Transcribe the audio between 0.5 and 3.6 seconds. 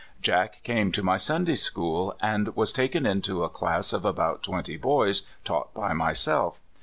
came to my Sunday school, and was taken into a